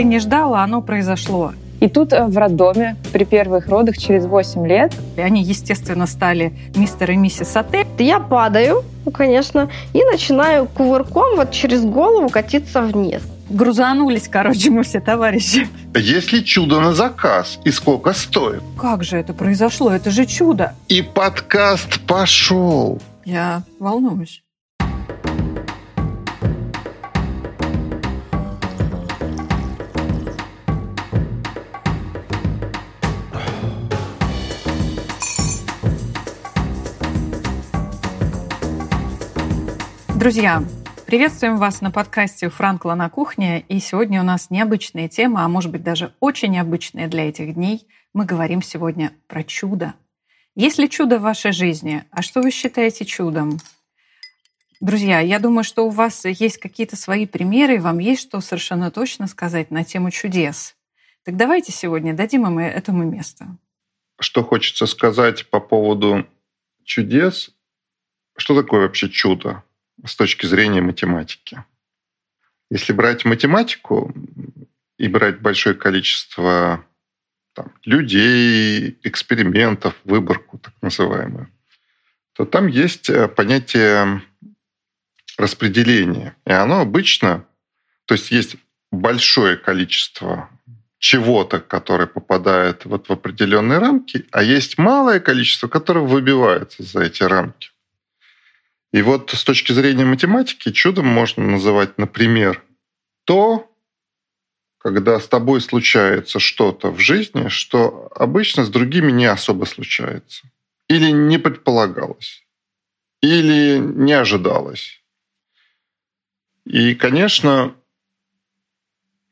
[0.00, 1.52] ты не ждала, оно произошло.
[1.80, 4.94] И тут э, в роддоме при первых родах через 8 лет...
[5.18, 7.86] И они, естественно, стали мистер и миссис Отель.
[7.98, 13.20] Я падаю, ну, конечно, и начинаю кувырком вот через голову катиться вниз.
[13.50, 15.68] Грузанулись, короче, мы все товарищи.
[15.94, 18.62] Если чудо на заказ, и сколько стоит?
[18.78, 19.90] Как же это произошло?
[19.90, 20.72] Это же чудо.
[20.88, 22.98] И подкаст пошел.
[23.26, 24.42] Я волнуюсь.
[40.20, 40.62] Друзья,
[41.06, 43.64] приветствуем вас на подкасте «Франкла на кухне».
[43.70, 47.88] И сегодня у нас необычная тема, а может быть даже очень необычная для этих дней.
[48.12, 49.94] Мы говорим сегодня про чудо.
[50.54, 52.04] Есть ли чудо в вашей жизни?
[52.10, 53.56] А что вы считаете чудом?
[54.78, 58.90] Друзья, я думаю, что у вас есть какие-то свои примеры, и вам есть что совершенно
[58.90, 60.76] точно сказать на тему чудес.
[61.24, 63.56] Так давайте сегодня дадим им этому место.
[64.20, 66.26] Что хочется сказать по поводу
[66.84, 67.52] чудес?
[68.36, 69.64] Что такое вообще чудо?
[70.04, 71.64] С точки зрения математики.
[72.70, 74.14] Если брать математику
[74.98, 76.84] и брать большое количество
[77.54, 81.50] там, людей, экспериментов, выборку так называемую,
[82.34, 84.22] то там есть э, понятие
[85.36, 86.36] распределения.
[86.46, 87.44] И оно обычно,
[88.04, 88.56] то есть есть
[88.92, 90.48] большое количество
[90.98, 97.22] чего-то, которое попадает вот в определенные рамки, а есть малое количество, которое выбивается за эти
[97.22, 97.70] рамки.
[98.92, 102.62] И вот с точки зрения математики чудом можно называть, например,
[103.24, 103.70] то,
[104.78, 110.50] когда с тобой случается что-то в жизни, что обычно с другими не особо случается.
[110.88, 112.44] Или не предполагалось.
[113.22, 115.00] Или не ожидалось.
[116.64, 117.76] И, конечно,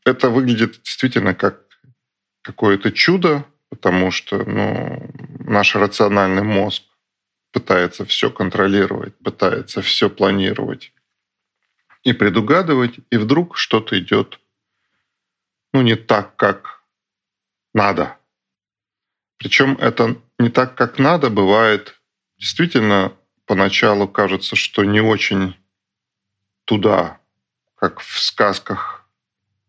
[0.05, 1.65] это выглядит действительно как
[2.43, 6.85] какое-то чудо, потому что ну, наш рациональный мозг
[7.53, 10.93] пытается все контролировать, пытается все планировать
[12.03, 14.41] и предугадывать, и вдруг что-то идет
[15.73, 16.83] ну, не так, как
[17.75, 18.17] надо.
[19.37, 22.01] Причем это не так, как надо, бывает
[22.39, 23.13] действительно
[23.47, 25.57] поначалу кажется, что не очень
[26.65, 27.21] туда,
[27.75, 29.09] как в сказках,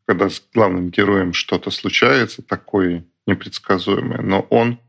[0.05, 4.79] когда с главным героем что-то случается такое непредсказуемое, но он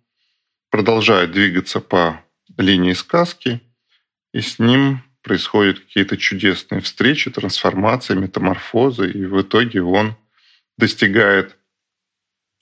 [0.70, 2.24] продолжает двигаться по
[2.56, 3.60] линии сказки,
[4.32, 10.16] и с ним происходят какие-то чудесные встречи, трансформации, метаморфозы, и в итоге он
[10.78, 11.58] достигает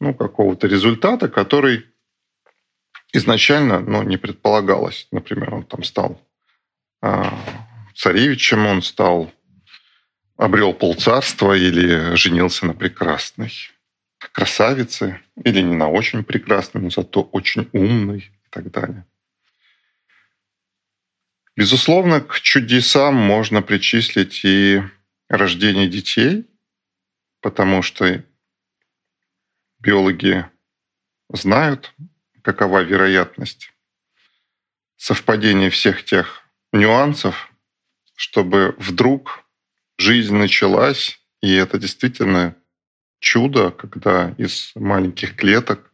[0.01, 1.87] ну, какого-то результата, который
[3.13, 5.09] изначально ну, не предполагалось.
[5.13, 6.21] Например, он там стал
[7.03, 7.23] э,
[7.95, 9.33] царевичем, он стал
[10.37, 13.53] обрел полцарства или женился на прекрасной
[14.33, 19.05] красавице, или не на очень прекрасной, но зато очень умной и так далее.
[21.59, 24.81] Безусловно, к чудесам можно причислить и
[25.29, 26.47] рождение детей,
[27.41, 28.25] потому что
[29.81, 30.49] биологи
[31.31, 31.93] знают,
[32.43, 33.73] какова вероятность
[34.95, 37.53] совпадения всех тех нюансов,
[38.15, 39.45] чтобы вдруг
[39.97, 42.55] жизнь началась, и это действительно
[43.19, 45.93] чудо, когда из маленьких клеток,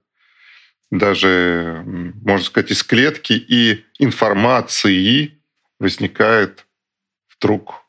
[0.91, 5.33] даже, можно сказать, из клетки и информации
[5.78, 6.66] возникает
[7.28, 7.84] вдруг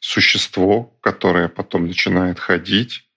[0.00, 3.08] существо, которое потом начинает ходить,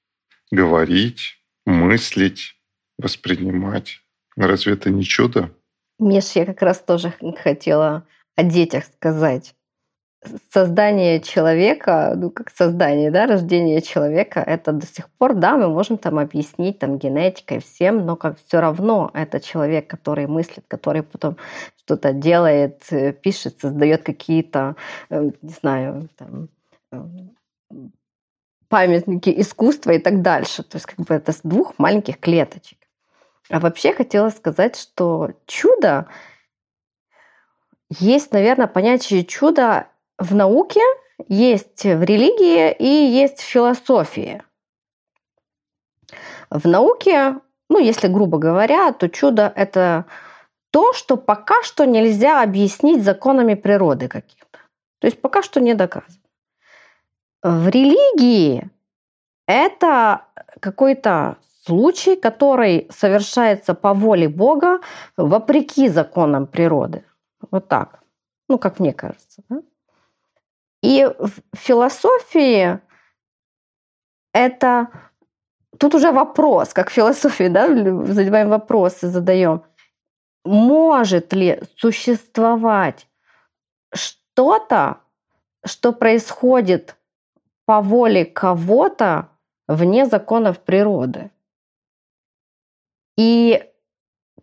[0.52, 2.56] говорить, мыслить,
[2.98, 4.02] воспринимать.
[4.36, 5.52] Разве это не чудо?
[6.00, 9.56] Миш, я как раз тоже хотела о детях сказать
[10.52, 15.98] создание человека, ну как создание, да, рождение человека, это до сих пор, да, мы можем
[15.98, 21.38] там объяснить там генетикой всем, но как все равно это человек, который мыслит, который потом
[21.78, 24.76] что-то делает, э, пишет, создает какие-то,
[25.10, 26.50] э, не знаю, там,
[26.92, 27.02] э,
[28.68, 30.64] памятники искусства и так дальше.
[30.64, 32.80] То есть как бы это с двух маленьких клеточек.
[33.50, 36.08] А вообще хотела сказать, что чудо
[37.90, 40.82] есть, наверное, понятие чуда в науке,
[41.28, 44.44] есть в религии и есть в философии.
[46.50, 47.40] В науке,
[47.70, 50.06] ну, если грубо говоря, то чудо– это
[50.72, 54.60] то, что пока что нельзя объяснить законами природы каким-то.
[55.00, 56.22] То есть пока что не доказано.
[57.42, 58.70] В религии
[59.48, 60.26] это
[60.60, 64.80] какой-то случай, который совершается по воле Бога
[65.18, 67.04] вопреки законам природы.
[67.52, 68.00] Вот так.
[68.48, 69.44] Ну, как мне кажется.
[69.50, 69.62] Да?
[70.86, 72.80] И в философии
[74.34, 74.88] это
[75.80, 77.68] тут уже вопрос, как в философии, да,
[78.14, 79.64] задеваем вопросы, задаем.
[80.44, 83.08] Может ли существовать
[83.96, 85.00] что-то,
[85.66, 86.96] что происходит
[87.66, 89.30] по воле кого-то
[89.68, 91.32] вне законов природы?
[93.18, 93.64] И,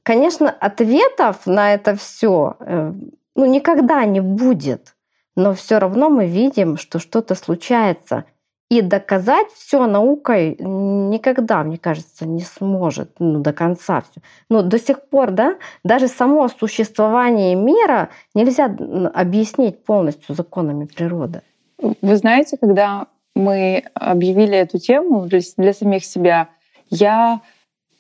[0.03, 2.93] конечно, ответов на это все э,
[3.37, 4.97] ну, никогда не будет.
[5.37, 8.25] Но все равно мы видим, что что-то случается.
[8.71, 14.23] И доказать все наукой никогда, мне кажется, не сможет ну, до конца все.
[14.49, 18.75] Но до сих пор, да, даже само существование мира нельзя
[19.13, 21.43] объяснить полностью законами природы.
[21.79, 26.49] Вы знаете, когда мы объявили эту тему для, для самих себя,
[26.89, 27.41] я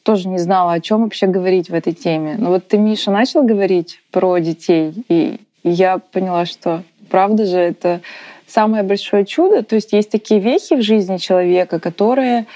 [0.02, 2.36] тоже не знала, о чем вообще говорить в этой теме.
[2.38, 8.00] Но вот ты, Миша, начал говорить про детей, и я поняла, что правда же это
[8.46, 9.62] самое большое чудо.
[9.62, 12.46] То есть есть такие вехи в жизни человека, которые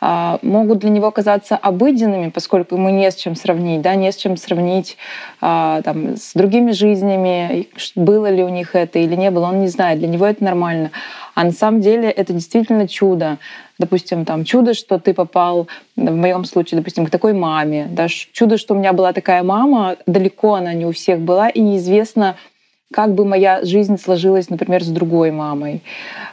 [0.00, 4.16] а, могут для него казаться обыденными, поскольку ему не с чем сравнить, да, не с
[4.16, 4.98] чем сравнить
[5.40, 9.68] а, там, с другими жизнями, было ли у них это или не было, он не
[9.68, 10.90] знает, для него это нормально.
[11.34, 13.38] А на самом деле это действительно чудо.
[13.78, 17.86] Допустим, там чудо, что ты попал, в моем случае, допустим, к такой маме.
[17.90, 21.60] Да, чудо, что у меня была такая мама, далеко она не у всех была, и
[21.60, 22.36] неизвестно,
[22.96, 25.82] как бы моя жизнь сложилась, например, с другой мамой,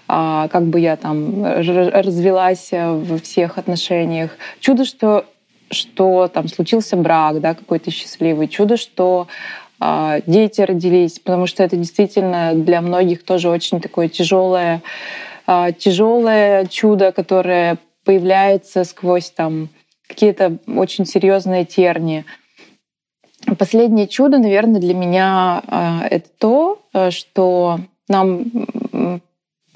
[0.07, 4.31] а, как бы я там развелась э, во всех отношениях.
[4.61, 5.25] Чудо, что
[5.71, 8.47] что там случился брак, да, какой-то счастливый.
[8.47, 9.27] Чудо, что
[9.81, 14.81] а, дети родились, потому что это действительно для многих тоже очень такое тяжелое,
[15.45, 19.67] а, тяжелое чудо, которое появляется сквозь там
[20.07, 22.23] какие-то очень серьезные тернии.
[23.57, 28.45] Последнее чудо, наверное, для меня а, это то, э, что нам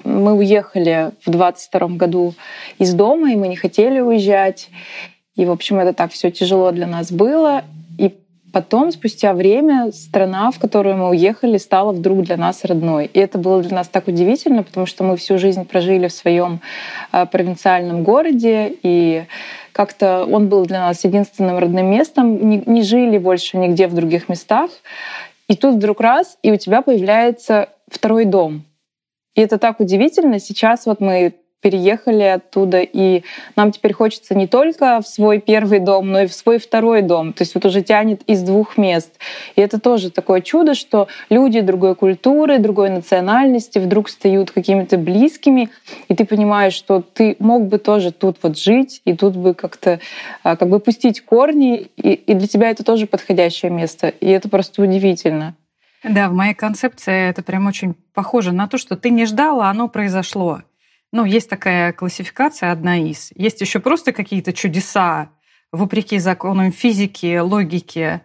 [0.04, 2.34] мы уехали в 22 году
[2.78, 4.68] из дома, и мы не хотели уезжать.
[5.36, 7.64] И, в общем, это так все тяжело для нас было.
[8.52, 13.06] Потом, спустя время, страна, в которую мы уехали, стала вдруг для нас родной.
[13.06, 16.60] И это было для нас так удивительно, потому что мы всю жизнь прожили в своем
[17.12, 19.24] э, провинциальном городе, и
[19.72, 24.70] как-то он был для нас единственным родным местом, не жили больше нигде в других местах.
[25.48, 28.64] И тут вдруг раз, и у тебя появляется второй дом.
[29.34, 30.40] И это так удивительно.
[30.40, 33.22] Сейчас вот мы переехали оттуда, и
[33.56, 37.32] нам теперь хочется не только в свой первый дом, но и в свой второй дом.
[37.32, 39.10] То есть вот уже тянет из двух мест.
[39.56, 45.70] И это тоже такое чудо, что люди другой культуры, другой национальности вдруг стают какими-то близкими,
[46.08, 50.00] и ты понимаешь, что ты мог бы тоже тут вот жить, и тут бы как-то
[50.44, 54.08] а, как бы пустить корни, и, и для тебя это тоже подходящее место.
[54.08, 55.56] И это просто удивительно.
[56.04, 59.88] Да, в моей концепции это прям очень похоже на то, что ты не ждала, оно
[59.88, 60.62] произошло.
[61.12, 63.30] Ну, есть такая классификация, одна из.
[63.34, 65.30] Есть еще просто какие-то чудеса,
[65.72, 68.20] вопреки законам физики, логики,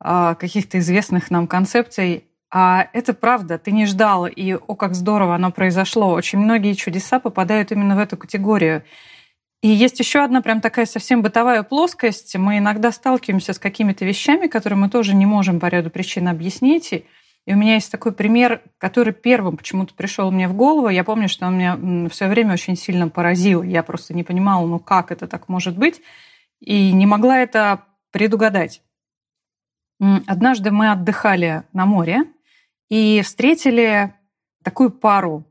[0.00, 2.24] а, каких-то известных нам концепций.
[2.50, 6.12] А это правда, ты не ждал, и о, как здорово оно произошло.
[6.12, 8.82] Очень многие чудеса попадают именно в эту категорию.
[9.62, 12.34] И есть еще одна прям такая совсем бытовая плоскость.
[12.36, 17.04] Мы иногда сталкиваемся с какими-то вещами, которые мы тоже не можем по ряду причин объяснить.
[17.44, 20.88] И у меня есть такой пример, который первым почему-то пришел мне в голову.
[20.88, 23.62] Я помню, что он меня в свое время очень сильно поразил.
[23.62, 26.00] Я просто не понимала, ну как это так может быть,
[26.60, 27.82] и не могла это
[28.12, 28.82] предугадать.
[30.26, 32.24] Однажды мы отдыхали на море
[32.88, 34.14] и встретили
[34.62, 35.44] такую пару.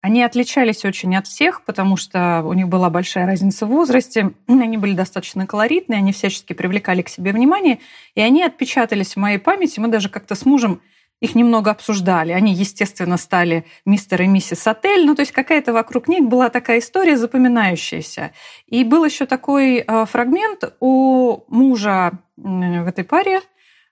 [0.00, 4.32] Они отличались очень от всех, потому что у них была большая разница в возрасте.
[4.46, 7.80] Они были достаточно колоритные, они всячески привлекали к себе внимание,
[8.14, 9.80] и они отпечатались в моей памяти.
[9.80, 10.80] Мы даже как-то с мужем
[11.20, 12.32] их немного обсуждали.
[12.32, 15.04] Они, естественно, стали мистер и миссис Отель.
[15.04, 18.32] Ну, то есть какая-то вокруг них была такая история запоминающаяся.
[18.66, 23.40] И был еще такой э, фрагмент у мужа в этой паре,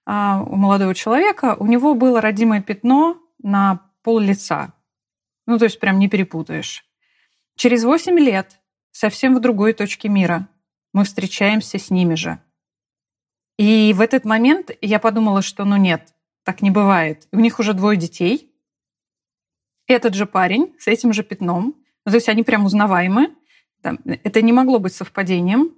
[0.05, 1.57] а, у молодого человека.
[1.59, 4.73] У него было родимое пятно на пол лица.
[5.47, 6.85] Ну, то есть прям не перепутаешь.
[7.57, 8.61] Через 8 лет,
[8.93, 10.49] совсем в другой точке мира,
[10.93, 12.39] мы встречаемся с ними же.
[13.59, 16.15] И в этот момент я подумала, что ну нет,
[16.47, 17.27] так не бывает.
[17.33, 18.55] У них уже двое детей.
[19.89, 21.75] Этот же парень с этим же пятном.
[22.05, 23.35] Ну, то есть они прям узнаваемы.
[23.83, 25.75] Это не могло быть совпадением.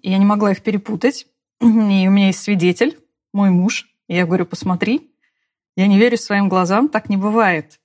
[0.00, 1.26] Я не могла их перепутать.
[1.60, 3.00] И у меня есть свидетель,
[3.32, 3.88] мой муж.
[4.06, 5.10] И я говорю, посмотри.
[5.74, 7.80] Я не верю своим глазам, так не бывает.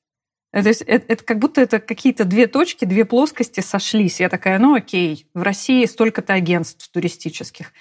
[0.51, 4.19] То есть это, это как будто это какие-то две точки, две плоскости сошлись.
[4.19, 7.73] Я такая, ну окей, в России столько-то агентств туристических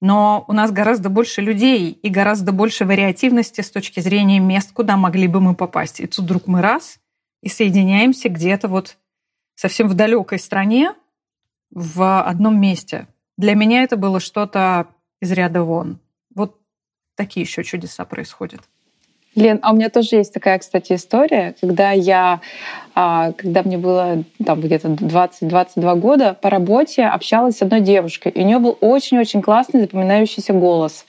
[0.00, 4.96] но у нас гораздо больше людей и гораздо больше вариативности с точки зрения мест, куда
[4.96, 6.00] могли бы мы попасть.
[6.00, 6.98] И тут вдруг мы раз
[7.42, 8.96] и соединяемся где-то вот
[9.54, 10.94] совсем в далекой стране,
[11.70, 13.06] в одном месте.
[13.36, 14.88] Для меня это было что-то
[15.20, 16.00] из ряда вон.
[16.34, 16.58] Вот
[17.14, 18.62] такие еще чудеса происходят.
[19.36, 22.40] Лен, а у меня тоже есть такая, кстати, история, когда я,
[22.96, 28.42] а, когда мне было там где-то 20-22 года, по работе общалась с одной девушкой, и
[28.42, 31.06] у нее был очень-очень классный запоминающийся голос.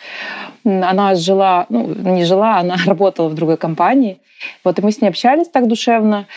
[0.63, 4.19] Она жила, ну, не жила, она работала в другой компании.
[4.63, 6.27] Вот, и мы с ней общались так душевно.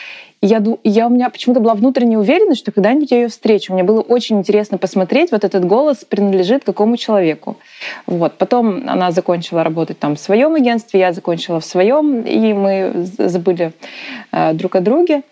[0.45, 3.73] Я, я у меня почему-то была внутренняя уверенность, что когда-нибудь я ее встречу.
[3.73, 7.57] Мне было очень интересно посмотреть, вот этот голос принадлежит какому человеку.
[8.05, 8.37] Вот.
[8.37, 13.73] Потом она закончила работать там в своем агентстве, я закончила в своем, и мы забыли
[14.31, 15.23] э, друг о друге.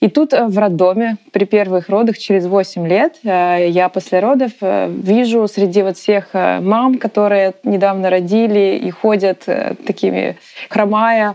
[0.00, 4.52] И тут э, в роддоме при первых родах через 8 лет э, я после родов
[4.60, 9.44] э, вижу среди вот всех мам, которые недавно родили и ходят
[9.86, 10.36] такими
[10.68, 11.34] хромая,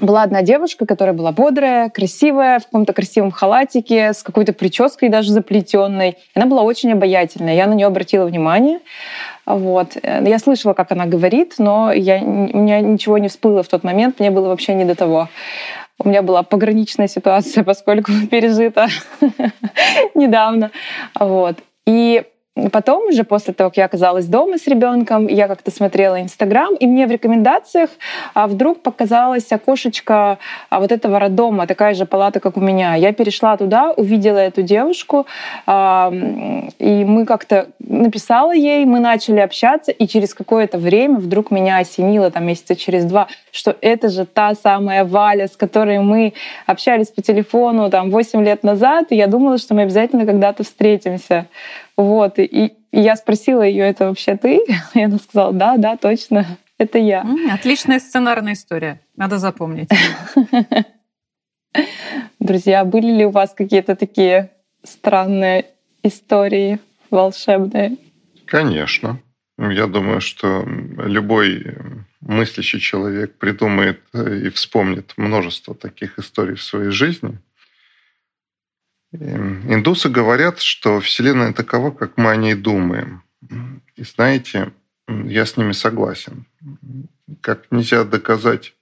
[0.00, 5.32] была одна девушка, которая была бодрая, красивая, в каком-то красивом халатике, с какой-то прической даже
[5.32, 6.16] заплетенной.
[6.34, 7.54] Она была очень обаятельная.
[7.54, 8.80] Я на нее обратила внимание.
[9.46, 9.96] Вот.
[10.02, 14.18] Я слышала, как она говорит, но я, у меня ничего не всплыло в тот момент,
[14.18, 15.28] мне было вообще не до того.
[15.98, 18.88] У меня была пограничная ситуация, поскольку пережита
[20.14, 20.72] недавно.
[21.18, 21.58] Вот.
[21.86, 22.24] И
[22.72, 26.86] Потом уже после того, как я оказалась дома с ребенком, я как-то смотрела Инстаграм, и
[26.86, 27.90] мне в рекомендациях
[28.32, 30.38] а, вдруг показалась окошечко
[30.70, 32.94] а, вот этого роддома, такая же палата, как у меня.
[32.94, 35.26] Я перешла туда, увидела эту девушку,
[35.66, 36.10] а,
[36.78, 42.30] и мы как-то написала ей, мы начали общаться, и через какое-то время вдруг меня осенило,
[42.30, 46.32] там месяца через два, что это же та самая Валя, с которой мы
[46.64, 51.48] общались по телефону там 8 лет назад, и я думала, что мы обязательно когда-то встретимся.
[51.96, 54.60] Вот, и, и я спросила ее, это вообще ты?
[54.94, 56.46] И она сказала, да, да, точно,
[56.78, 57.24] это я.
[57.50, 59.88] Отличная сценарная история, надо запомнить.
[62.38, 64.50] Друзья, были ли у вас какие-то такие
[64.82, 65.66] странные
[66.02, 66.78] истории
[67.10, 67.96] волшебные?
[68.46, 69.20] Конечно.
[69.58, 71.76] Я думаю, что любой
[72.20, 77.38] мыслящий человек придумает и вспомнит множество таких историй в своей жизни.
[79.12, 83.22] Эм, индусы говорят, что Вселенная такова, как мы о ней думаем.
[83.94, 84.72] И знаете,
[85.08, 86.46] я с ними согласен.
[87.40, 88.74] Как нельзя доказать,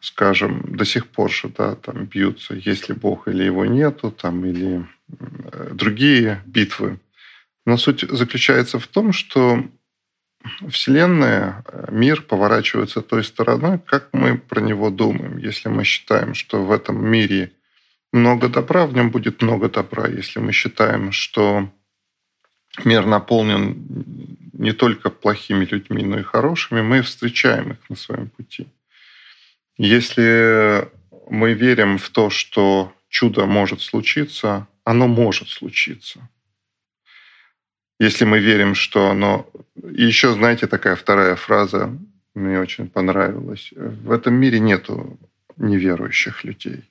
[0.00, 4.44] скажем, до сих пор, что да, там бьются, есть ли Бог или его нету, там,
[4.44, 4.86] или
[5.72, 7.00] другие битвы.
[7.64, 9.64] Но суть заключается в том, что
[10.68, 15.38] Вселенная, мир поворачивается той стороной, как мы про него думаем.
[15.38, 17.52] Если мы считаем, что в этом мире
[18.12, 20.06] много добра, в нем будет много добра.
[20.08, 21.70] Если мы считаем, что
[22.84, 23.86] мир наполнен
[24.52, 28.66] не только плохими людьми, но и хорошими, мы встречаем их на своем пути.
[29.76, 30.88] Если
[31.30, 36.28] мы верим в то, что чудо может случиться, оно может случиться.
[38.00, 39.48] Если мы верим, что оно...
[39.76, 41.96] И еще, знаете, такая вторая фраза
[42.34, 43.72] мне очень понравилась.
[43.76, 45.18] В этом мире нету
[45.56, 46.84] неверующих людей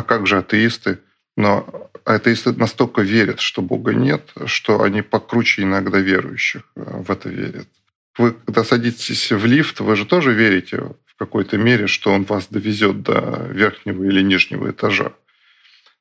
[0.00, 1.00] а как же атеисты?
[1.36, 7.28] Но атеисты настолько верят, что Бога нет, что они покруче иногда верующих э, в это
[7.28, 7.68] верят.
[8.16, 12.48] Вы, когда садитесь в лифт, вы же тоже верите в какой-то мере, что он вас
[12.48, 15.12] довезет до верхнего или нижнего этажа.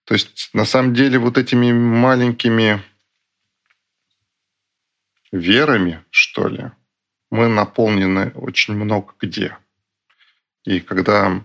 [0.05, 2.81] То есть на самом деле вот этими маленькими
[5.31, 6.71] верами, что ли,
[7.29, 9.57] мы наполнены очень много где.
[10.63, 11.43] И когда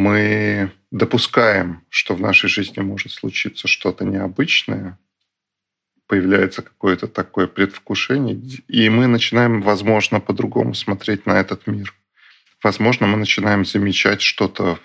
[0.00, 4.98] мы допускаем, что в нашей жизни может случиться что-то необычное,
[6.06, 11.94] появляется какое-то такое предвкушение, и мы начинаем, возможно, по-другому смотреть на этот мир.
[12.62, 14.78] Возможно, мы начинаем замечать что-то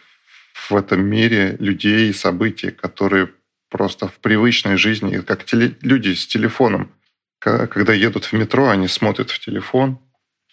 [0.70, 3.30] в этом мире, людей и события, которые
[3.70, 6.92] просто в привычной жизни, как теле, люди с телефоном,
[7.40, 9.98] когда едут в метро, они смотрят в телефон,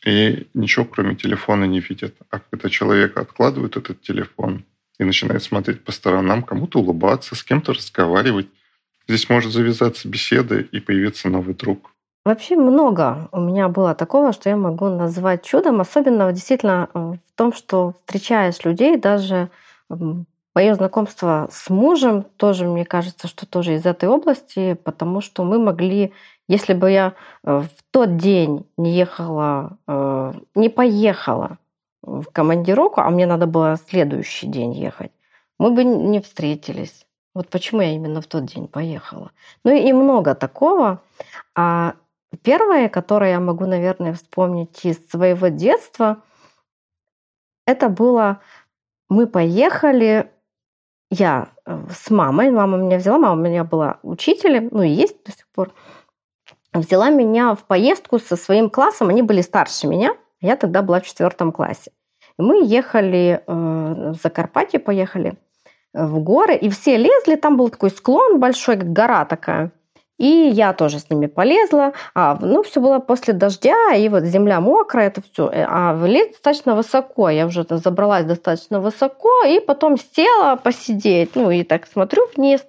[0.05, 2.15] и ничего кроме телефона не видят.
[2.31, 4.65] А когда человек откладывает этот телефон
[4.99, 8.49] и начинает смотреть по сторонам, кому-то улыбаться, с кем-то разговаривать,
[9.07, 11.91] здесь может завязаться беседа и появиться новый друг.
[12.25, 17.37] Вообще много у меня было такого, что я могу назвать чудом, особенно действительно э, в
[17.37, 19.51] том, что встречаешь людей, даже
[20.55, 25.59] мое знакомство с мужем тоже, мне кажется, что тоже из этой области, потому что мы
[25.59, 26.13] могли
[26.53, 31.59] если бы я э, в тот день не ехала, э, не поехала
[32.03, 35.13] в командировку, а мне надо было следующий день ехать,
[35.59, 37.07] мы бы не встретились.
[37.35, 39.31] Вот почему я именно в тот день поехала.
[39.65, 41.01] Ну и много такого.
[41.55, 41.95] А
[42.43, 46.19] первое, которое я могу, наверное, вспомнить из своего детства,
[47.67, 48.41] это было
[49.09, 50.31] мы поехали
[51.11, 55.23] я э, с мамой, мама меня взяла, мама у меня была учителем, ну и есть
[55.25, 55.73] до сих пор,
[56.73, 61.07] взяла меня в поездку со своим классом, они были старше меня, я тогда была в
[61.07, 61.93] четвертом классе.
[62.39, 65.35] И мы ехали э, в Закарпатье, поехали
[65.93, 69.73] в горы, и все лезли, там был такой склон большой, гора такая.
[70.19, 71.95] И я тоже с ними полезла.
[72.15, 75.49] А, ну, все было после дождя, и вот земля мокрая, это все.
[75.49, 77.29] Э, а влез достаточно высоко.
[77.29, 81.35] Я уже забралась достаточно высоко, и потом села посидеть.
[81.35, 82.65] Ну, и так смотрю вниз.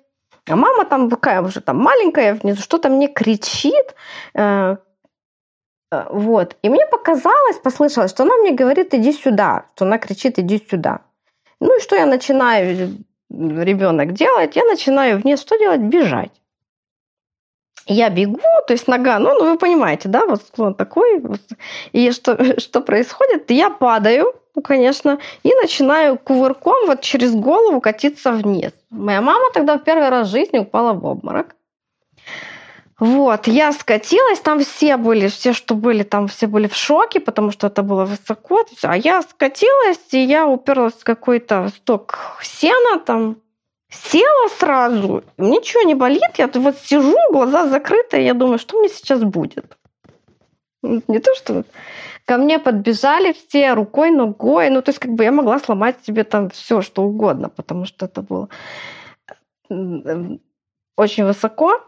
[0.49, 3.95] А мама там такая уже там маленькая внизу, что-то мне кричит.
[4.33, 4.77] Э,
[5.91, 6.57] э, вот.
[6.61, 9.65] И мне показалось, послышалось, что она мне говорит, иди сюда.
[9.75, 11.01] Что она кричит, иди сюда.
[11.59, 12.97] Ну и что я начинаю,
[13.29, 14.55] ребенок делать?
[14.55, 15.81] Я начинаю вниз что делать?
[15.81, 16.31] Бежать
[17.85, 21.21] я бегу, то есть нога, ну, ну вы понимаете, да, вот склон такой,
[21.91, 23.51] и что, что происходит?
[23.51, 28.71] Я падаю, ну, конечно, и начинаю кувырком вот через голову катиться вниз.
[28.89, 31.55] Моя мама тогда в первый раз в жизни упала в обморок.
[32.99, 37.51] Вот, я скатилась, там все были, все, что были, там все были в шоке, потому
[37.51, 38.63] что это было высоко.
[38.83, 43.37] А я скатилась, и я уперлась в какой-то сток сена, там
[43.93, 49.21] Села сразу, ничего не болит, я вот сижу, глаза закрыты, я думаю, что мне сейчас
[49.21, 49.77] будет.
[50.81, 51.63] Не то, что
[52.25, 56.23] ко мне подбежали все рукой, ногой, ну, то есть как бы я могла сломать себе
[56.23, 58.49] там все, что угодно, потому что это было
[60.97, 61.81] очень высоко.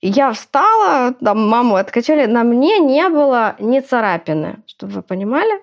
[0.00, 5.62] Я встала, там маму откачали, на мне не было ни царапины, чтобы вы понимали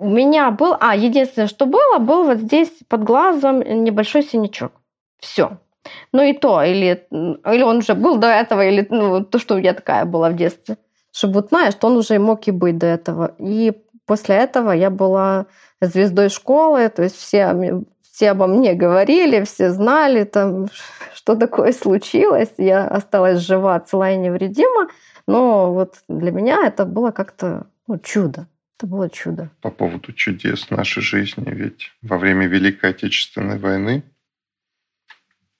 [0.00, 0.76] у меня был...
[0.80, 4.72] А, единственное, что было, был вот здесь под глазом небольшой синячок.
[5.18, 5.58] Все.
[6.12, 9.74] Ну и то, или, или он уже был до этого, или ну, то, что я
[9.74, 10.78] такая была в детстве.
[11.12, 13.34] Шебутная, что он уже мог и быть до этого.
[13.38, 13.72] И
[14.06, 15.46] после этого я была
[15.80, 20.68] звездой школы, то есть все, все обо мне говорили, все знали, там,
[21.14, 22.50] что такое случилось.
[22.58, 24.88] Я осталась жива, целая и невредима.
[25.26, 28.46] Но вот для меня это было как-то ну, чудо.
[28.78, 29.50] Это было чудо.
[29.60, 34.02] По поводу чудес нашей жизни, ведь во время Великой Отечественной войны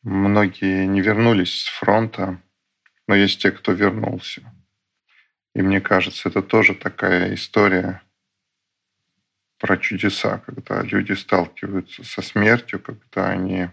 [0.02, 2.40] многие не вернулись с фронта,
[3.06, 4.42] но есть те, кто вернулся.
[5.60, 8.00] И мне кажется, это тоже такая история
[9.58, 13.68] про чудеса, когда люди сталкиваются со смертью, когда они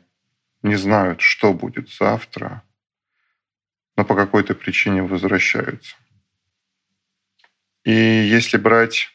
[0.63, 2.61] не знают, что будет завтра,
[3.95, 5.95] но по какой-то причине возвращаются.
[7.85, 9.07] И если брать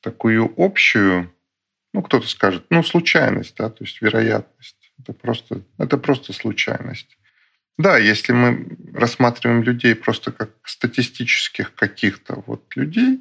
[0.00, 1.34] такую общую,
[1.92, 4.92] ну, кто-то скажет, ну, случайность, да, то есть вероятность.
[5.00, 7.18] Это просто, это просто случайность.
[7.76, 13.20] Да, если мы рассматриваем людей просто как статистических каких-то вот людей,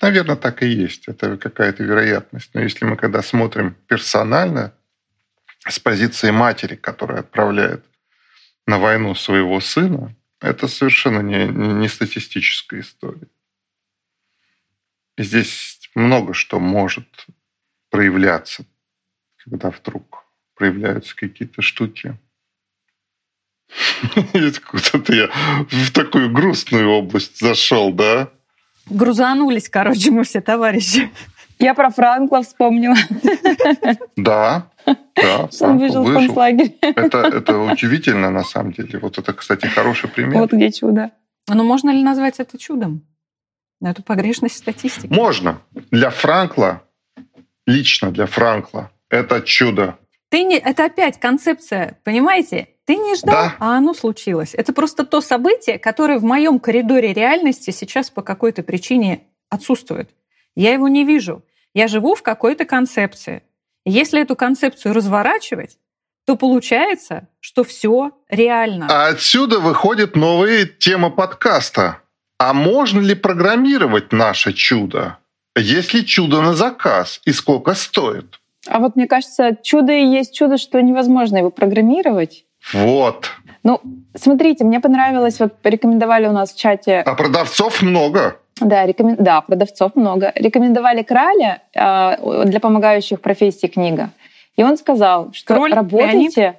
[0.00, 1.08] наверное, так и есть.
[1.08, 2.50] Это какая-то вероятность.
[2.54, 4.72] Но если мы когда смотрим персонально,
[5.68, 7.84] с позиции матери, которая отправляет
[8.66, 13.28] на войну своего сына, это совершенно не, не статистическая история.
[15.16, 17.26] И здесь много что может
[17.90, 18.64] проявляться,
[19.36, 22.18] когда вдруг проявляются какие-то штуки.
[24.70, 25.28] Куда-то я
[25.70, 28.28] в такую грустную область зашел, да?
[28.88, 31.10] Грузанулись, короче, мы все товарищи.
[31.58, 32.96] Я про Франкла вспомнила.
[34.16, 34.66] Да,
[35.14, 35.48] да.
[35.60, 36.74] Он выжил, выжил в концлагере.
[36.80, 38.98] Это, это удивительно, на самом деле.
[38.98, 40.38] Вот это, кстати, хороший пример.
[40.38, 41.12] Вот где чудо.
[41.48, 43.04] Ну, можно ли назвать это чудом?
[43.90, 45.12] эту погрешность статистики?
[45.12, 45.60] Можно.
[45.90, 46.82] Для Франкла,
[47.66, 49.98] лично для Франкла, это чудо.
[50.28, 52.68] Ты не, это опять концепция, понимаете?
[52.92, 53.56] Ты не ждал, да.
[53.58, 54.52] а оно случилось.
[54.52, 60.10] Это просто то событие, которое в моем коридоре реальности сейчас по какой-то причине отсутствует.
[60.54, 61.42] Я его не вижу.
[61.72, 63.44] Я живу в какой-то концепции.
[63.86, 65.78] если эту концепцию разворачивать,
[66.26, 68.88] то получается, что все реально.
[68.90, 72.02] А отсюда выходит новая тема подкаста.
[72.38, 75.16] А можно ли программировать наше чудо?
[75.56, 78.38] Есть ли чудо на заказ и сколько стоит?
[78.68, 82.44] А вот мне кажется, чудо и есть чудо, что невозможно его программировать.
[82.72, 83.30] Вот.
[83.62, 83.80] Ну,
[84.14, 87.00] смотрите, мне понравилось, вот порекомендовали у нас в чате...
[87.00, 88.36] А продавцов много.
[88.60, 89.16] Да, рекомен...
[89.18, 90.32] да продавцов много.
[90.34, 94.10] Рекомендовали Краля э, для помогающих профессий книга.
[94.56, 96.40] И он сказал, что Кроль, работайте...
[96.40, 96.56] Леонид?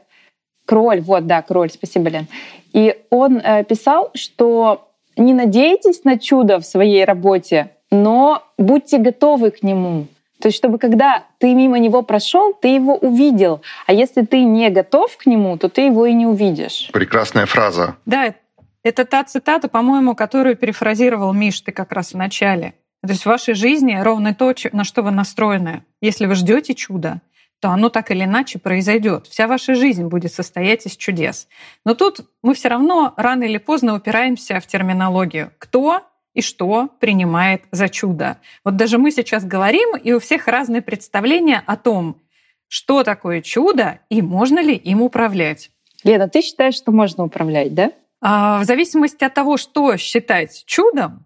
[0.65, 2.27] Кроль, вот, да, кроль, спасибо, Лен.
[2.71, 4.87] И он э, писал, что
[5.17, 10.07] не надейтесь на чудо в своей работе, но будьте готовы к нему.
[10.43, 13.62] То есть, чтобы когда ты мимо него прошел, ты его увидел.
[13.88, 16.89] А если ты не готов к нему, то ты его и не увидишь.
[16.91, 17.95] Прекрасная фраза.
[18.06, 18.36] Да,
[18.84, 22.73] это та цитата, по-моему, которую перефразировал Миш, ты как раз в начале.
[23.01, 25.86] То есть в вашей жизни ровно то, на что вы настроены.
[26.01, 27.21] Если вы ждете чуда,
[27.62, 29.27] то оно так или иначе произойдет.
[29.27, 31.47] Вся ваша жизнь будет состоять из чудес.
[31.86, 35.53] Но тут мы все равно рано или поздно упираемся в терминологию.
[35.58, 36.01] Кто
[36.34, 38.39] и что принимает за чудо?
[38.63, 42.22] Вот даже мы сейчас говорим, и у всех разные представления о том,
[42.67, 45.72] что такое чудо и можно ли им управлять.
[46.04, 47.91] Лена, ты считаешь, что можно управлять, да?
[48.22, 51.26] А, в зависимости от того, что считать чудом,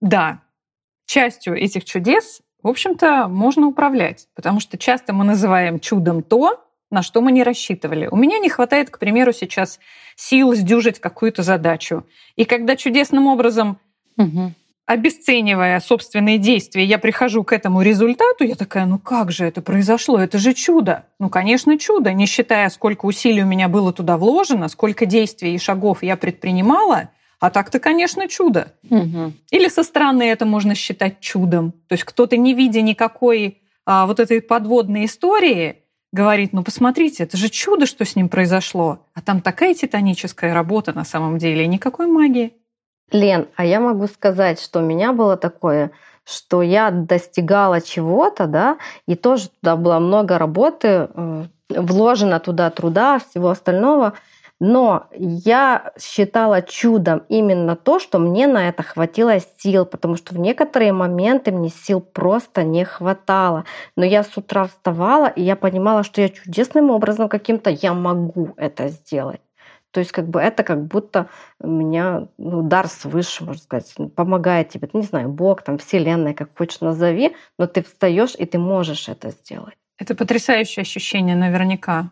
[0.00, 0.42] да,
[1.06, 7.02] частью этих чудес в общем-то, можно управлять, потому что часто мы называем чудом то, на
[7.02, 8.08] что мы не рассчитывали.
[8.10, 9.78] У меня не хватает, к примеру, сейчас
[10.16, 12.04] сил сдюжить какую-то задачу.
[12.34, 13.78] И когда чудесным образом,
[14.18, 14.52] угу.
[14.86, 20.18] обесценивая собственные действия, я прихожу к этому результату, я такая, ну как же это произошло?
[20.18, 21.06] Это же чудо.
[21.18, 25.58] Ну, конечно, чудо, не считая, сколько усилий у меня было туда вложено, сколько действий и
[25.58, 28.72] шагов я предпринимала, а так-то, конечно, чудо.
[28.90, 29.32] Угу.
[29.52, 31.72] Или со стороны это можно считать чудом.
[31.86, 35.76] То есть кто-то, не видя никакой а, вот этой подводной истории,
[36.12, 39.06] говорит, ну посмотрите, это же чудо, что с ним произошло.
[39.14, 42.52] А там такая титаническая работа на самом деле, и никакой магии.
[43.10, 45.90] Лен, а я могу сказать, что у меня было такое,
[46.24, 53.18] что я достигала чего-то, да, и тоже туда было много работы, э, вложено туда труда,
[53.18, 54.14] всего остального–
[54.60, 60.38] но я считала чудом именно то, что мне на это хватило сил, потому что в
[60.38, 63.64] некоторые моменты мне сил просто не хватало.
[63.96, 68.54] Но я с утра вставала, и я понимала, что я чудесным образом каким-то я могу
[68.56, 69.40] это сделать.
[69.90, 71.28] То есть как бы это как будто
[71.60, 74.88] у меня ну, дар свыше, можно сказать, помогает тебе.
[74.92, 79.30] Не знаю, Бог, там, Вселенная, как хочешь назови, но ты встаешь и ты можешь это
[79.30, 79.76] сделать.
[79.98, 82.10] Это потрясающее ощущение наверняка.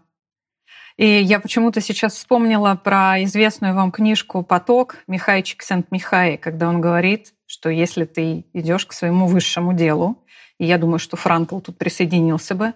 [0.97, 7.35] И я почему-то сейчас вспомнила про известную вам книжку «Поток» Михайчик Сент-Михай, когда он говорит,
[7.45, 10.25] что если ты идешь к своему высшему делу,
[10.59, 12.73] и я думаю, что Франкл тут присоединился бы,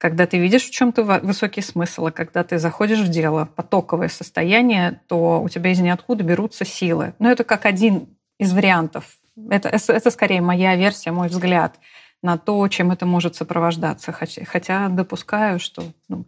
[0.00, 5.02] когда ты видишь в чем-то высокий смысл, и когда ты заходишь в дело, потоковое состояние,
[5.08, 7.12] то у тебя из ниоткуда берутся силы.
[7.18, 8.08] Но это как один
[8.38, 9.18] из вариантов.
[9.50, 11.78] Это, это скорее моя версия, мой взгляд
[12.22, 14.10] на то, чем это может сопровождаться.
[14.10, 16.24] Хотя, допускаю, что ну,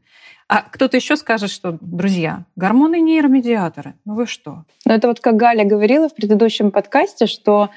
[0.49, 3.95] а кто-то еще скажет, что, друзья, гормоны нейромедиаторы.
[4.05, 4.65] Ну вы что?
[4.85, 7.71] Ну это вот как Галя говорила в предыдущем подкасте, что а,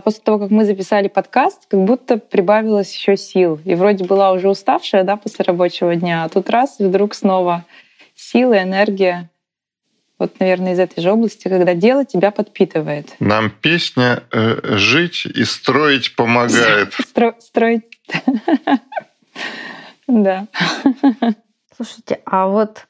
[0.00, 3.58] после того, как мы записали подкаст, как будто прибавилось еще сил.
[3.64, 7.64] И вроде была уже уставшая, да, после рабочего дня, а тут раз, и вдруг снова
[8.14, 9.30] силы, энергия.
[10.18, 13.14] Вот, наверное, из этой же области, когда дело тебя подпитывает.
[13.20, 16.92] Нам песня э, «Жить и строить» помогает.
[17.40, 17.84] Строить.
[20.08, 20.48] Да.
[21.76, 22.86] Слушайте, а вот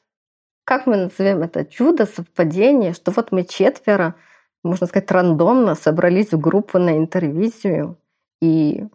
[0.63, 4.15] как мы назовем это чудо, совпадение, что вот мы четверо,
[4.63, 7.97] можно сказать, рандомно собрались в группу на интервизию
[8.41, 8.85] и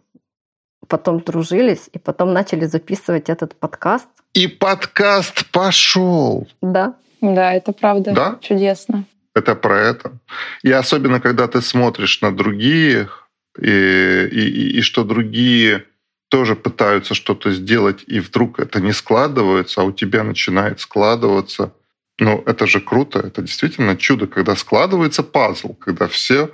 [0.87, 4.07] потом дружились, и потом начали записывать этот подкаст.
[4.33, 6.47] И подкаст пошел.
[6.61, 6.95] Да.
[7.21, 8.11] Да, это правда.
[8.11, 8.37] Да?
[8.41, 9.05] Чудесно.
[9.33, 10.19] Это про это.
[10.63, 13.27] И особенно, когда ты смотришь на других,
[13.59, 15.85] и, и, и что другие
[16.29, 21.73] тоже пытаются что-то сделать, и вдруг это не складывается, а у тебя начинает складываться.
[22.19, 26.51] Ну, это же круто, это действительно чудо, когда складывается пазл, когда все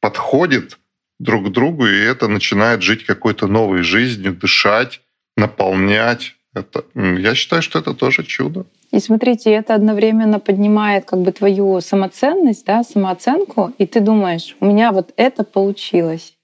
[0.00, 0.78] подходит
[1.18, 5.00] друг к другу, и это начинает жить какой-то новой жизнью, дышать,
[5.36, 6.34] наполнять.
[6.54, 8.64] Это, я считаю, что это тоже чудо.
[8.90, 14.66] И смотрите, это одновременно поднимает как бы твою самоценность, да, самооценку, и ты думаешь, у
[14.66, 16.38] меня вот это получилось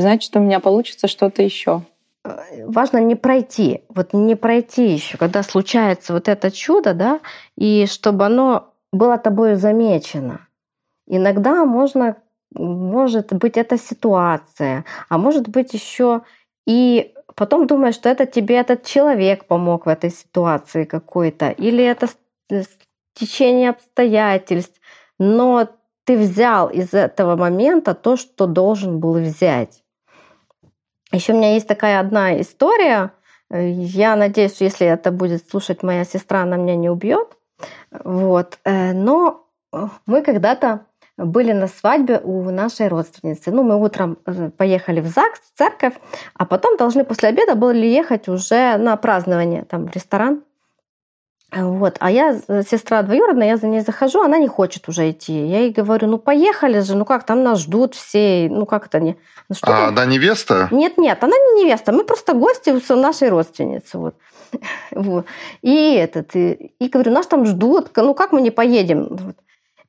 [0.00, 1.82] значит, у меня получится что-то еще.
[2.66, 7.20] Важно не пройти, вот не пройти еще, когда случается вот это чудо, да,
[7.56, 10.48] и чтобы оно было тобой замечено.
[11.06, 12.16] Иногда можно,
[12.54, 16.22] может быть, это ситуация, а может быть еще
[16.66, 22.08] и потом думаешь, что это тебе этот человек помог в этой ситуации какой-то, или это
[23.14, 24.80] течение обстоятельств,
[25.18, 25.68] но
[26.04, 29.82] ты взял из этого момента то, что должен был взять.
[31.12, 33.12] Еще у меня есть такая одна история.
[33.50, 37.36] Я надеюсь, что если это будет слушать моя сестра, она меня не убьет.
[37.90, 38.58] Вот.
[38.64, 39.46] Э, но
[40.06, 43.50] мы когда-то были на свадьбе у нашей родственницы.
[43.50, 45.94] Ну, мы утром э, поехали в ЗАГС, в церковь,
[46.34, 50.42] а потом должны после обеда были ехать уже на празднование там, в ресторан.
[51.52, 51.96] Вот.
[52.00, 55.46] А я, сестра двоюродная, я за ней захожу, она не хочет уже идти.
[55.46, 59.00] Я ей говорю, ну поехали же, ну как, там нас ждут все, ну как это
[59.00, 59.16] не...
[59.48, 60.68] Ну, что а она невеста?
[60.72, 63.98] Нет, нет, она не невеста, мы просто гости у нашей родственницы.
[63.98, 64.16] Вот.
[64.90, 65.26] вот.
[65.62, 69.06] И этот, и, и говорю, нас там ждут, ну как мы не поедем?
[69.10, 69.36] Вот.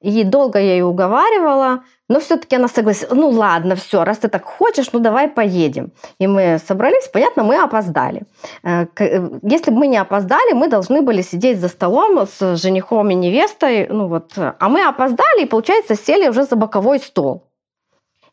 [0.01, 3.15] И долго я ее уговаривала, но все-таки она согласилась.
[3.15, 5.91] Ну ладно, все, раз ты так хочешь, ну давай поедем.
[6.19, 8.23] И мы собрались, понятно, мы опоздали.
[8.63, 13.09] Э, э, если бы мы не опоздали, мы должны были сидеть за столом с женихом
[13.09, 13.87] и невестой.
[13.87, 17.43] Ну вот, а мы опоздали, и, получается, сели уже за боковой стол.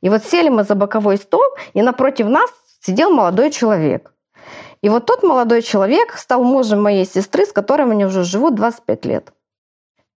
[0.03, 2.51] И вот сели мы за боковой стол, и напротив нас
[2.83, 4.13] сидел молодой человек.
[4.83, 9.07] И вот тот молодой человек стал мужем моей сестры, с которой они уже живут 25
[9.07, 9.33] лет.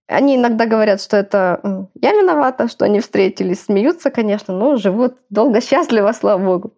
[0.09, 5.61] Они иногда говорят, что это я виновата, что они встретились, смеются, конечно, но живут долго,
[5.61, 6.73] счастливо, слава богу.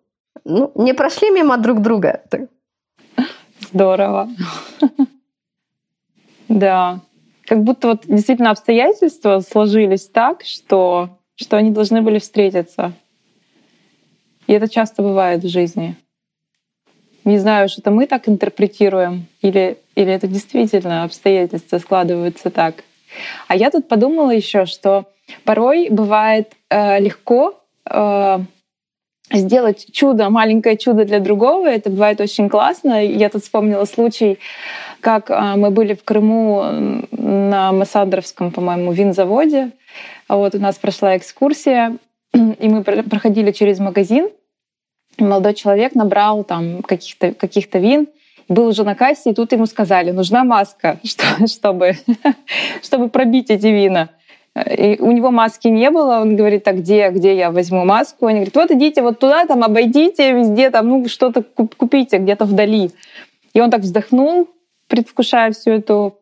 [0.44, 2.22] Ну, не прошли мимо друг друга.
[3.72, 4.28] Здорово.
[6.48, 7.00] Да.
[7.46, 12.92] Как будто вот действительно обстоятельства сложились так, что, что они должны были встретиться.
[14.48, 15.96] И это часто бывает в жизни.
[17.24, 22.82] Не знаю, что это мы так интерпретируем, или, или это действительно обстоятельства складываются так.
[23.48, 25.06] А я тут подумала еще, что
[25.44, 28.38] порой бывает э, легко э,
[29.32, 31.66] сделать чудо, маленькое чудо для другого.
[31.68, 33.04] Это бывает очень классно.
[33.04, 34.38] Я тут вспомнила случай,
[35.00, 39.70] как э, мы были в Крыму на Массандровском, по-моему, винзаводе.
[40.28, 41.96] Вот у нас прошла экскурсия,
[42.32, 44.28] и мы проходили через магазин.
[45.18, 48.08] Молодой человек набрал там каких-то каких вин,
[48.50, 50.98] был уже на кассе, и тут ему сказали, нужна маска,
[51.46, 51.94] чтобы,
[52.82, 54.10] чтобы пробить эти вина.
[54.56, 58.26] И у него маски не было, он говорит, а где, где я возьму маску?
[58.26, 62.90] Они говорят, вот идите вот туда, там обойдите везде, там ну что-то купите где-то вдали.
[63.54, 64.48] И он так вздохнул,
[64.88, 66.18] предвкушая всю эту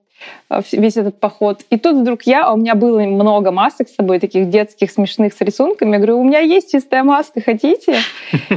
[0.72, 1.62] весь этот поход.
[1.70, 5.32] И тут вдруг я, а у меня было много масок с собой, таких детских, смешных
[5.32, 5.92] с рисунками.
[5.92, 7.98] Я говорю, у меня есть чистая маска, хотите?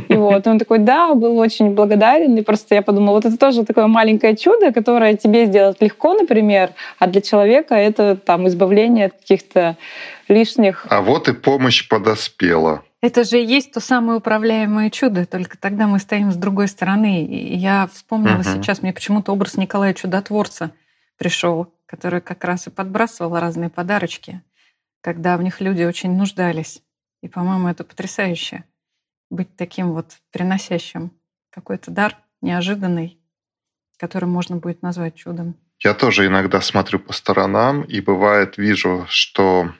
[0.07, 2.35] И вот он такой, да, был очень благодарен.
[2.37, 6.71] И просто я подумала, вот это тоже такое маленькое чудо, которое тебе сделать легко, например,
[6.99, 9.77] а для человека это там избавление от каких-то
[10.27, 10.85] лишних...
[10.89, 12.83] А вот и помощь подоспела.
[13.01, 17.25] Это же и есть то самое управляемое чудо, только тогда мы стоим с другой стороны.
[17.25, 18.61] И я вспомнила uh-huh.
[18.61, 20.71] сейчас, мне почему-то образ Николая Чудотворца
[21.21, 24.41] пришел, который как раз и подбрасывал разные подарочки,
[25.01, 26.81] когда в них люди очень нуждались.
[27.21, 28.63] И, по-моему, это потрясающе
[29.29, 31.11] быть таким вот приносящим
[31.51, 33.19] какой-то дар неожиданный,
[33.99, 35.55] который можно будет назвать чудом.
[35.83, 39.71] Я тоже иногда смотрю по сторонам и бывает вижу, что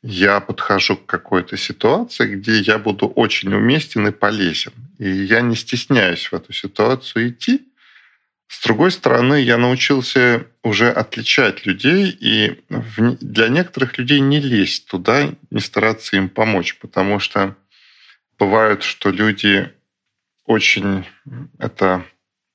[0.00, 4.72] я подхожу к какой-то ситуации, где я буду очень уместен и полезен.
[4.96, 7.68] И я не стесняюсь в эту ситуацию идти,
[8.48, 15.34] с другой стороны, я научился уже отличать людей и для некоторых людей не лезть туда,
[15.50, 17.56] не стараться им помочь, потому что
[18.38, 19.70] бывает, что люди
[20.46, 21.06] очень
[21.58, 22.06] это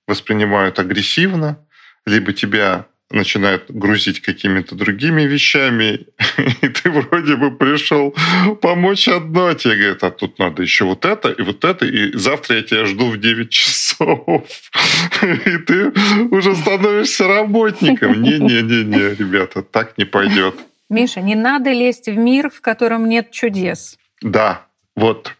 [0.08, 1.64] воспринимают агрессивно,
[2.08, 6.08] либо тебя начинают грузить какими-то другими вещами,
[6.62, 8.16] и ты вроде бы пришел
[8.62, 12.12] помочь одно, а тебе говорят, а тут надо еще вот это и вот это, и
[12.18, 14.24] завтра я тебя жду в 9 часов.
[15.22, 15.92] И ты
[16.32, 18.22] уже становишься работником.
[18.22, 20.56] Не-не-не-не, ребята, так не пойдет.
[20.90, 23.98] Миша, не надо лезть в мир, в котором нет чудес.
[24.22, 25.34] Да, вот.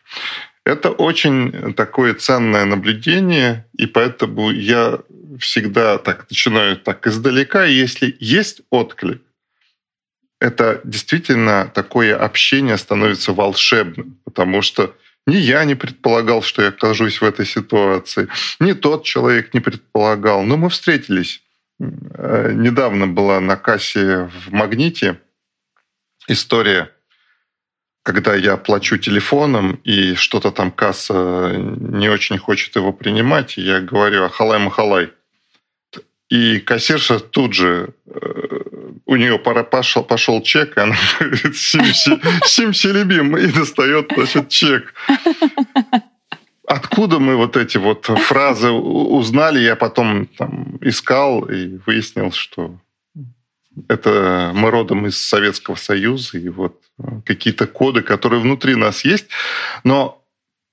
[0.66, 5.00] Это очень такое ценное наблюдение, и поэтому я
[5.40, 7.66] всегда так начинаю так издалека.
[7.66, 9.22] Если есть отклик,
[10.40, 14.96] это действительно такое общение становится волшебным, потому что
[15.28, 20.44] ни я не предполагал, что я окажусь в этой ситуации, ни тот человек не предполагал.
[20.44, 21.42] Но мы встретились.
[21.80, 25.20] Э, недавно была на кассе в «Магните»
[26.28, 26.90] история–
[28.04, 34.26] когда я плачу телефоном, и что-то там касса не очень хочет его принимать, я говорю
[34.26, 35.10] «Ахалай-махалай».
[36.30, 38.22] И кассирша тут же, э,
[39.06, 44.94] у нее пора пошел, пошел чек, и она говорит «Сим Селебим» и достает значит, чек.
[46.68, 52.80] Откуда мы вот эти вот фразы узнали, я потом там искал и выяснил, что
[53.88, 56.83] это мы родом из Советского Союза, и вот
[57.26, 59.28] какие-то коды, которые внутри нас есть.
[59.84, 60.24] Но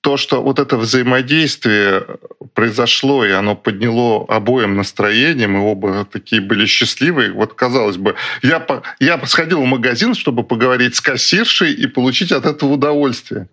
[0.01, 2.05] то, что вот это взаимодействие
[2.53, 7.31] произошло, и оно подняло обоим настроение, мы оба такие были счастливые.
[7.31, 8.65] Вот, казалось бы, я,
[8.99, 13.47] я сходил в магазин, чтобы поговорить с кассиршей и получить от этого удовольствие.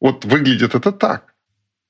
[0.00, 1.34] Вот выглядит это так.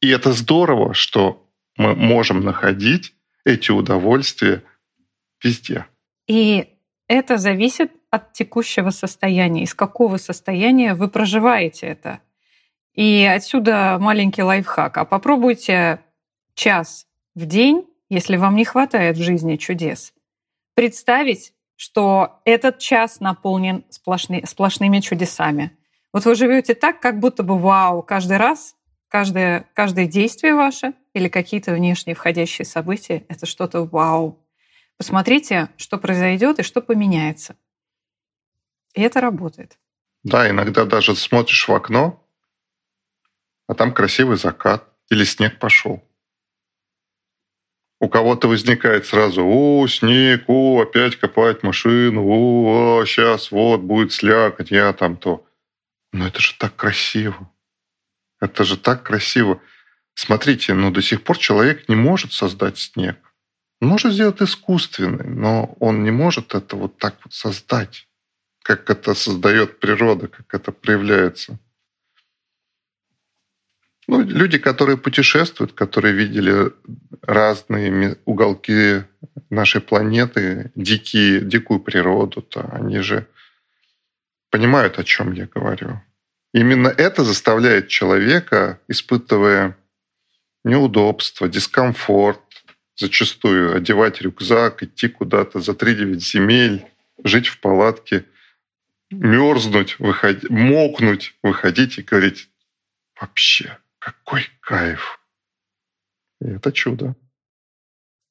[0.01, 1.46] И это здорово, что
[1.77, 4.62] мы можем находить эти удовольствия
[5.42, 5.87] везде.
[6.27, 6.68] И
[7.07, 12.21] это зависит от текущего состояния, из какого состояния вы проживаете это.
[12.94, 14.97] И отсюда маленький лайфхак.
[14.97, 16.01] А попробуйте
[16.55, 20.12] час в день, если вам не хватает в жизни чудес,
[20.75, 25.71] представить что этот час наполнен сплошны, сплошными чудесами.
[26.12, 28.75] Вот вы живете так, как будто бы вау, каждый раз,
[29.07, 34.44] каждое, каждое действие ваше или какие-то внешние входящие события— это что-то вау.
[34.97, 37.55] Посмотрите, что произойдет и что поменяется.
[38.94, 39.79] И это работает.
[40.24, 42.24] Да, иногда даже смотришь в окно,
[43.66, 46.03] а там красивый закат или снег пошел.
[48.01, 54.70] У кого-то возникает сразу, о, снег, о, опять копать машину, о, сейчас вот будет слякоть,
[54.70, 55.44] я там то.
[56.12, 57.51] Но это же так красиво.
[58.40, 59.61] Это же так красиво.
[60.14, 63.16] Смотрите, ну до сих пор человек не может создать снег.
[63.81, 68.08] Он может сделать искусственный, но он не может это вот так вот создать,
[68.62, 71.59] как это создает природа, как это проявляется.
[74.07, 76.73] Ну, люди, которые путешествуют, которые видели
[77.23, 79.05] разные уголки
[79.51, 83.27] нашей планеты, дикие, дикую природу, то они же
[84.51, 86.01] понимают, о чем я говорю.
[86.55, 89.77] Именно это заставляет человека, испытывая
[90.64, 92.40] неудобство, дискомфорт,
[92.97, 96.87] зачастую одевать рюкзак, идти куда-то за 3-9 земель,
[97.23, 98.25] жить в палатке,
[99.11, 102.51] мерзнуть, выходить, мокнуть, выходить и говорить,
[103.21, 105.21] вообще, какой кайф.
[106.40, 107.16] И это чудо.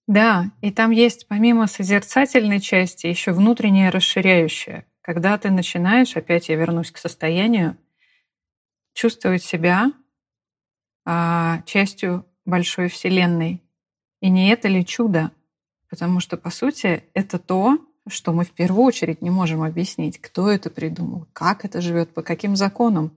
[0.08, 4.86] Да, и там есть помимо созерцательной части еще внутреннее расширяющее.
[5.02, 7.78] Когда ты начинаешь, опять я вернусь к состоянию,
[8.94, 9.92] чувствовать себя
[11.06, 13.62] а, частью большой вселенной.
[14.22, 15.32] И не это ли чудо?
[15.90, 17.78] Потому что, по сути, это то,
[18.10, 22.22] что мы в первую очередь не можем объяснить, кто это придумал, как это живет, по
[22.22, 23.12] каким законам.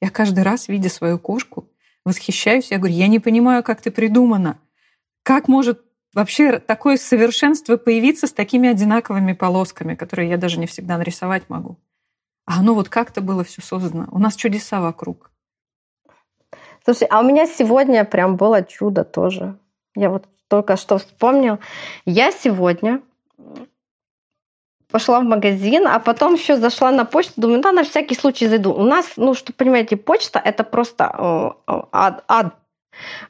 [0.00, 1.68] Я каждый раз, видя свою кошку,
[2.04, 2.70] восхищаюсь.
[2.70, 4.58] Я говорю, я не понимаю, как ты придумана.
[5.22, 5.82] Как может
[6.14, 11.76] вообще такое совершенство появиться с такими одинаковыми полосками, которые я даже не всегда нарисовать могу?
[12.46, 14.08] А оно вот как-то было все создано.
[14.10, 15.30] У нас чудеса вокруг.
[16.84, 19.58] Слушай, а у меня сегодня прям было чудо тоже.
[19.94, 21.58] Я вот только что вспомнил.
[22.06, 23.02] Я сегодня
[24.90, 28.72] пошла в магазин, а потом еще зашла на почту, думаю, да, на всякий случай зайду.
[28.72, 32.54] У нас, ну, что понимаете, почта это просто э, ад, ад.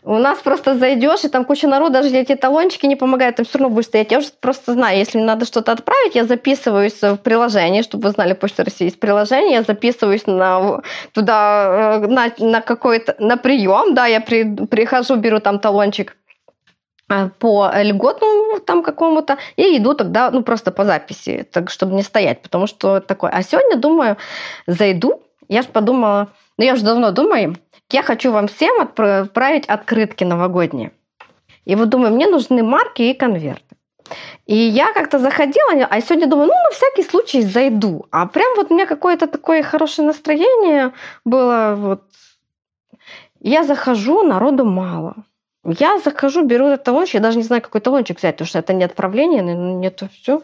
[0.02, 3.58] У нас просто зайдешь, и там куча народу, даже эти талончики не помогают, там все
[3.58, 4.10] равно будешь стоять.
[4.12, 8.10] Я уже просто знаю, если мне надо что-то отправить, я записываюсь в приложение, чтобы вы
[8.10, 10.80] знали, Почта России есть приложение, я записываюсь на,
[11.12, 16.16] туда, э, на, на какой-то, на прием, да, я при, прихожу, беру там талончик,
[17.38, 22.42] по льготному там какому-то и иду тогда, ну, просто по записи, так, чтобы не стоять,
[22.42, 23.30] потому что такое.
[23.30, 24.16] А сегодня, думаю,
[24.66, 27.56] зайду, я же подумала, ну, я уже давно думаю,
[27.90, 30.92] я хочу вам всем отправить открытки новогодние.
[31.64, 33.62] И вот думаю, мне нужны марки и конверты.
[34.46, 38.06] И я как-то заходила, а сегодня думаю, ну, на всякий случай зайду.
[38.10, 40.92] А прям вот у меня какое-то такое хорошее настроение
[41.24, 41.74] было.
[41.76, 42.02] Вот.
[43.40, 45.14] Я захожу, народу мало.
[45.64, 48.72] Я захожу, беру этот талончик, я даже не знаю, какой талончик взять, потому что это
[48.72, 50.42] не отправление, нет все.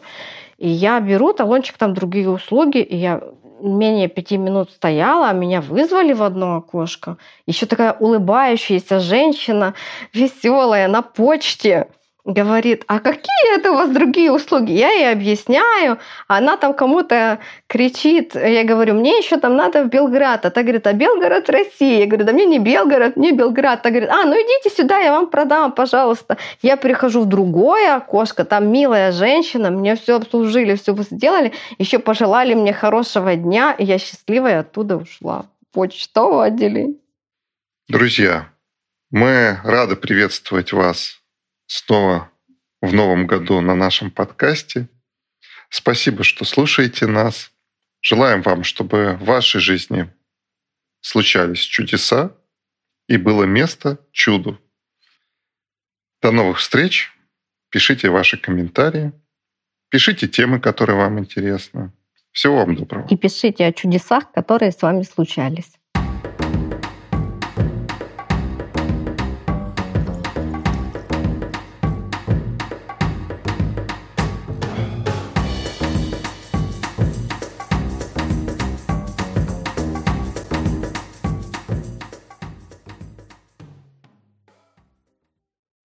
[0.57, 3.21] И я беру талончик, там другие услуги, и я
[3.61, 7.17] менее пяти минут стояла, а меня вызвали в одно окошко.
[7.45, 9.73] Еще такая улыбающаяся женщина,
[10.13, 11.87] веселая, на почте
[12.25, 14.71] говорит, а какие это у вас другие услуги?
[14.71, 20.45] Я ей объясняю, она там кому-то кричит, я говорю, мне еще там надо в Белград,
[20.45, 21.99] а та говорит, а Белгород Россия.
[21.99, 23.83] Я говорю, да мне не Белгород, мне Белград.
[23.83, 26.37] Та говорит, а, ну идите сюда, я вам продам, пожалуйста.
[26.61, 32.55] Я прихожу в другое окошко, там милая женщина, мне все обслужили, все сделали, еще пожелали
[32.55, 35.45] мне хорошего дня, и я счастливая оттуда ушла.
[35.71, 36.95] Почтового отделения.
[37.87, 38.49] Друзья,
[39.11, 41.19] мы рады приветствовать вас
[41.67, 42.31] снова
[42.81, 44.87] в новом году на нашем подкасте.
[45.69, 47.51] Спасибо, что слушаете нас.
[48.01, 50.13] Желаем вам, чтобы в вашей жизни
[51.01, 52.35] случались чудеса
[53.07, 54.59] и было место чуду.
[56.21, 57.11] До новых встреч.
[57.69, 59.11] Пишите ваши комментарии.
[59.89, 61.91] Пишите темы, которые вам интересны.
[62.31, 63.07] Всего вам доброго.
[63.09, 65.71] И пишите о чудесах, которые с вами случались.